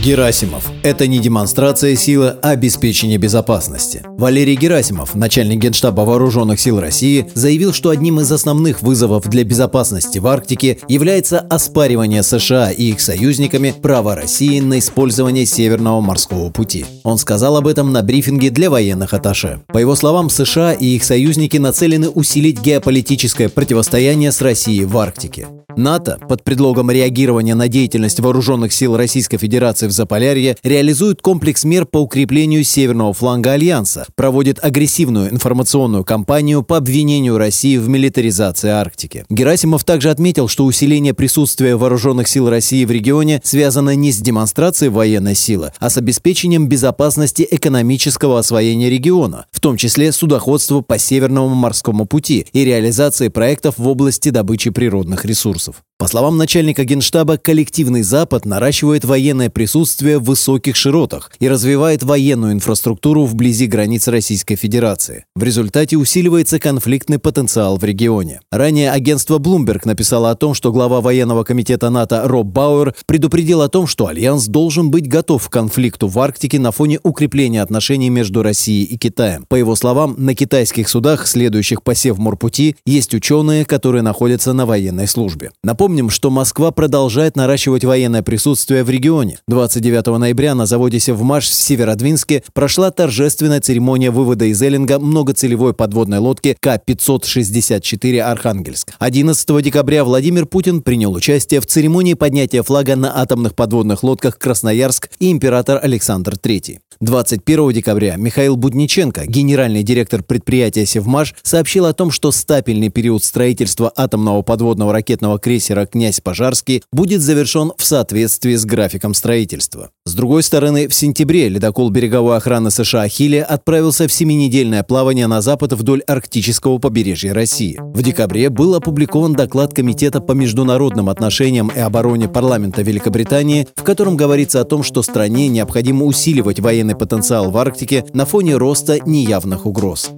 [0.00, 0.70] Герасимов.
[0.82, 4.02] Это не демонстрация силы, а обеспечение безопасности.
[4.16, 10.18] Валерий Герасимов, начальник Генштаба Вооруженных сил России, заявил, что одним из основных вызовов для безопасности
[10.18, 16.86] в Арктике является оспаривание США и их союзниками права России на использование Северного морского пути.
[17.04, 19.60] Он сказал об этом на брифинге для военных атташе.
[19.68, 25.48] По его словам, США и их союзники нацелены усилить геополитическое противостояние с Россией в Арктике.
[25.76, 31.86] НАТО под предлогом реагирования на деятельность вооруженных сил Российской Федерации в Заполярье реализует комплекс мер
[31.86, 39.24] по укреплению северного фланга Альянса, проводит агрессивную информационную кампанию по обвинению России в милитаризации Арктики.
[39.28, 44.90] Герасимов также отметил, что усиление присутствия вооруженных сил России в регионе связано не с демонстрацией
[44.90, 51.54] военной силы, а с обеспечением безопасности экономического освоения региона, в том числе судоходства по Северному
[51.54, 55.82] морскому пути и реализации проектов в области добычи природных ресурсов.
[56.02, 62.54] По словам начальника Генштаба, коллективный Запад наращивает военное присутствие в высоких широтах и развивает военную
[62.54, 65.26] инфраструктуру вблизи границ Российской Федерации.
[65.36, 68.40] В результате усиливается конфликтный потенциал в регионе.
[68.50, 73.68] Ранее агентство Bloomberg написало о том, что глава военного комитета НАТО Роб Бауэр предупредил о
[73.68, 78.42] том, что Альянс должен быть готов к конфликту в Арктике на фоне укрепления отношений между
[78.42, 79.46] Россией и Китаем.
[79.48, 85.06] По его словам, на китайских судах, следующих по Севморпути, есть ученые, которые находятся на военной
[85.06, 85.52] службе.
[85.62, 89.40] Напомню, Напомним, что Москва продолжает наращивать военное присутствие в регионе.
[89.46, 96.16] 29 ноября на заводе «Севмаш» в Северодвинске прошла торжественная церемония вывода из Эллинга многоцелевой подводной
[96.16, 98.94] лодки К-564 «Архангельск».
[99.00, 105.10] 11 декабря Владимир Путин принял участие в церемонии поднятия флага на атомных подводных лодках «Красноярск»
[105.18, 106.78] и император Александр III.
[107.00, 113.92] 21 декабря Михаил Будниченко, генеральный директор предприятия «Севмаш», сообщил о том, что стапельный период строительства
[113.94, 119.90] атомного подводного ракетного крейсера императора князь Пожарский будет завершен в соответствии с графиком строительства.
[120.04, 125.40] С другой стороны, в сентябре ледокол береговой охраны США «Хилли» отправился в семинедельное плавание на
[125.40, 127.78] запад вдоль арктического побережья России.
[127.80, 134.16] В декабре был опубликован доклад Комитета по международным отношениям и обороне парламента Великобритании, в котором
[134.16, 139.66] говорится о том, что стране необходимо усиливать военный потенциал в Арктике на фоне роста неявных
[139.66, 140.10] угроз.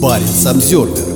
[0.00, 1.15] Парень Самсервер